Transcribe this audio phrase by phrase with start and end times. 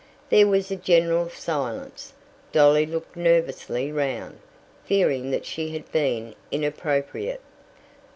[0.31, 2.13] There was a general silence.
[2.51, 4.39] Dolly looked nervously round,
[4.83, 7.41] fearing that she had been inappropriate.